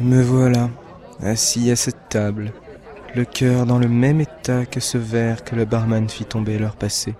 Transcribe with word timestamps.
Me 0.00 0.22
voilà, 0.22 0.70
assis 1.20 1.72
à 1.72 1.76
cette 1.76 2.08
table, 2.08 2.52
le 3.16 3.24
cœur 3.24 3.66
dans 3.66 3.80
le 3.80 3.88
même 3.88 4.20
état 4.20 4.64
que 4.64 4.78
ce 4.78 4.96
verre 4.96 5.42
que 5.42 5.56
le 5.56 5.64
barman 5.64 6.08
fit 6.08 6.24
tomber 6.24 6.56
l'heure 6.56 6.76
passée. 6.76 7.16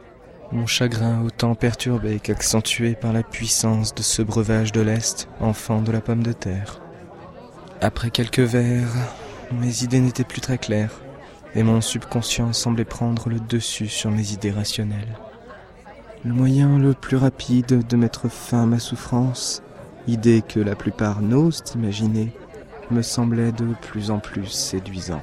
Mon 0.53 0.65
chagrin 0.65 1.25
autant 1.25 1.57
perturbé 1.57 2.21
qu'accentué 2.21 2.95
par 2.95 3.13
la 3.13 3.25
puissance 3.25 3.97
de 3.97 4.03
ce 4.03 4.23
breuvage 4.23 4.71
de 4.71 4.81
l'Est, 4.81 5.29
enfant 5.41 5.83
de 5.83 5.91
la 5.91 6.01
pomme 6.01 6.23
de 6.23 6.33
terre. 6.33 6.81
Après 7.81 8.11
quelques 8.11 8.39
verres, 8.39 8.95
mes 9.51 9.83
idées 9.83 10.01
n'étaient 10.01 10.23
plus 10.23 10.41
très 10.41 10.59
claires, 10.59 11.01
et 11.57 11.65
mon 11.65 11.81
subconscient 11.81 12.53
semblait 12.53 12.85
prendre 12.85 13.29
le 13.29 13.41
dessus 13.41 13.89
sur 13.89 14.13
mes 14.13 14.33
idées 14.33 14.53
rationnelles. 14.53 15.19
Le 16.25 16.33
moyen 16.33 16.79
le 16.79 16.95
plus 16.95 17.17
rapide 17.17 17.85
de 17.89 17.97
mettre 17.97 18.29
fin 18.29 18.63
à 18.63 18.67
ma 18.67 18.79
souffrance, 18.79 19.65
idée 20.07 20.43
que 20.47 20.61
la 20.61 20.77
plupart 20.77 21.23
n'osent 21.23 21.65
imaginer, 21.75 22.33
me 22.91 23.03
semblait 23.03 23.53
de 23.53 23.75
plus 23.81 24.11
en 24.11 24.19
plus 24.19 24.47
séduisant. 24.47 25.23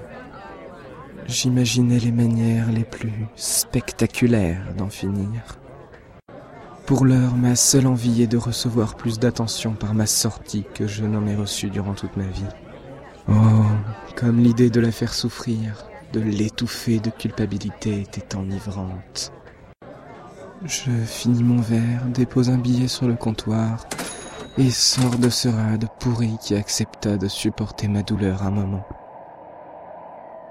J'imaginais 1.28 2.00
les 2.00 2.12
manières 2.12 2.72
les 2.72 2.84
plus 2.84 3.26
spectaculaires 3.36 4.74
d'en 4.78 4.90
finir. 4.90 5.60
Pour 6.86 7.06
l'heure, 7.06 7.36
ma 7.36 7.56
seule 7.56 7.88
envie 7.88 8.22
est 8.22 8.28
de 8.28 8.38
recevoir 8.38 8.96
plus 8.96 9.18
d'attention 9.18 9.74
par 9.74 9.96
ma 9.96 10.06
sortie 10.06 10.66
que 10.76 10.86
je 10.86 11.04
n'en 11.04 11.26
ai 11.26 11.36
reçu 11.36 11.72
durant 11.72 11.96
toute 11.96 12.16
ma 12.16 12.28
vie. 12.28 12.46
Oh, 13.28 13.34
comme 14.16 14.40
l'idée 14.40 14.70
de 14.70 14.80
la 14.80 14.92
faire 14.92 15.16
souffrir, 15.16 15.88
de 16.14 16.20
l'étouffer 16.20 17.00
de 17.00 17.10
culpabilité 17.10 18.02
était 18.02 18.36
enivrante. 18.36 19.32
Je 20.64 20.92
finis 21.06 21.44
mon 21.44 21.60
verre, 21.60 22.06
dépose 22.06 22.52
un 22.52 22.58
billet 22.58 22.88
sur 22.88 23.08
le 23.08 23.16
comptoir 23.16 23.88
et 24.58 24.70
sors 24.70 25.18
de 25.18 25.30
ce 25.30 25.50
rade 25.50 25.88
pourri 26.00 26.38
qui 26.40 26.56
accepta 26.56 27.18
de 27.18 27.28
supporter 27.28 27.88
ma 27.88 28.04
douleur 28.04 28.44
un 28.44 28.52
moment. 28.52 28.86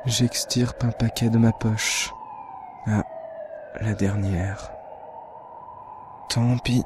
J'extirpe 0.04 0.84
un 0.84 0.90
paquet 0.90 1.30
de 1.30 1.38
ma 1.38 1.52
poche. 1.52 2.12
Ah, 2.86 3.04
la 3.80 3.94
dernière. 3.94 4.70
Tant 6.28 6.58
pis. 6.58 6.84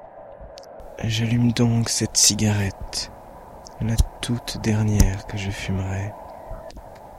J'allume 1.05 1.53
donc 1.53 1.89
cette 1.89 2.17
cigarette, 2.17 3.13
la 3.81 3.95
toute 4.21 4.59
dernière 4.63 5.27
que 5.27 5.37
je 5.37 5.51
fumerai, 5.51 6.13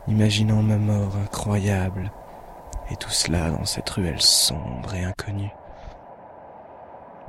imaginant 0.08 0.62
ma 0.62 0.78
mort 0.78 1.16
incroyable, 1.24 2.12
et 2.92 2.98
tout 2.98 3.10
cela 3.10 3.52
dans 3.52 3.64
cette 3.64 3.90
ruelle 3.90 4.22
sombre 4.22 4.94
et 4.96 5.06
inconnue. 5.06 5.54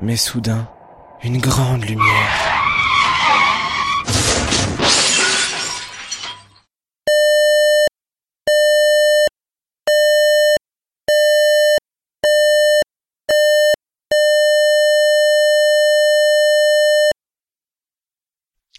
Mais 0.00 0.16
soudain, 0.16 0.66
une 1.22 1.38
grande 1.38 1.84
lumière. 1.84 2.39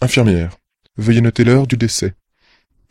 Infirmière, 0.02 0.56
veuillez 0.96 1.20
noter 1.20 1.44
l'heure 1.44 1.68
du 1.68 1.76
décès. 1.76 2.14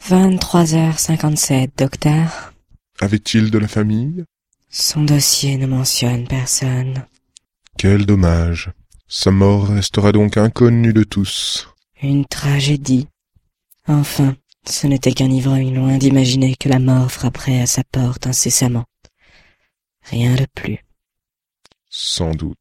23h57, 0.08 1.72
docteur. 1.78 2.54
Avait-il 3.02 3.52
de 3.52 3.58
la 3.58 3.68
famille? 3.68 4.24
Son 4.70 5.04
dossier 5.04 5.58
ne 5.58 5.68
mentionne 5.68 6.26
personne. 6.26 7.06
Quel 7.78 8.06
dommage. 8.06 8.72
Sa 9.10 9.30
mort 9.30 9.68
restera 9.68 10.14
donc 10.14 10.38
inconnue 10.38 10.94
de 10.94 11.04
tous. 11.04 11.68
Une 12.02 12.26
tragédie. 12.26 13.10
Enfin, 13.90 14.38
ce 14.66 14.88
n'était 14.88 15.12
qu'un 15.12 15.30
ivrogne 15.30 15.76
loin 15.76 15.98
d'imaginer 15.98 16.56
que 16.56 16.70
la 16.70 16.80
mort 16.80 17.12
frapperait 17.12 17.60
à 17.60 17.66
sa 17.68 17.84
porte 17.84 18.26
incessamment. 18.26 18.86
Rien 20.04 20.36
de 20.36 20.48
plus. 20.56 20.80
Sans 21.90 22.32
doute. 22.34 22.58